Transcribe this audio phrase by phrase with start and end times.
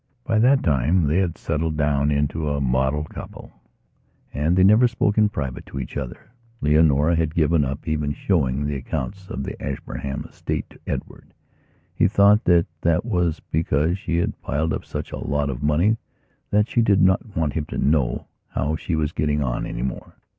[0.23, 3.51] By that time they had settled down into a model couple
[4.33, 6.31] and they never spoke in private to each other.
[6.59, 11.35] Leonora had given up even showing the accounts of the Ashburnham estate to Edward.
[11.93, 15.97] He thought that that was because she had piled up such a lot of money
[16.49, 20.15] that she did not want him to know how she was getting on any more.